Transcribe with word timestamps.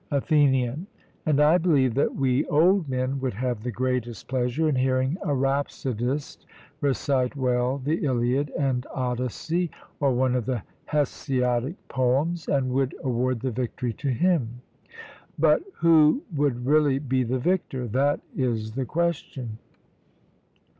ATHENIAN: 0.09 0.87
And 1.27 1.39
I 1.39 1.59
believe 1.59 1.93
that 1.93 2.15
we 2.15 2.43
old 2.47 2.89
men 2.89 3.19
would 3.19 3.35
have 3.35 3.61
the 3.61 3.69
greatest 3.71 4.27
pleasure 4.27 4.67
in 4.67 4.73
hearing 4.73 5.15
a 5.21 5.31
rhapsodist 5.35 6.47
recite 6.81 7.35
well 7.35 7.77
the 7.77 8.03
Iliad 8.03 8.51
and 8.57 8.87
Odyssey, 8.95 9.69
or 9.99 10.11
one 10.11 10.33
of 10.33 10.47
the 10.47 10.63
Hesiodic 10.87 11.75
poems, 11.87 12.47
and 12.47 12.71
would 12.71 12.95
award 13.03 13.41
the 13.41 13.51
victory 13.51 13.93
to 13.93 14.09
him. 14.09 14.61
But, 15.37 15.61
who 15.81 16.23
would 16.35 16.65
really 16.65 16.97
be 16.97 17.21
the 17.21 17.37
victor? 17.37 17.87
that 17.89 18.21
is 18.35 18.71
the 18.71 18.85
question. 18.85 19.59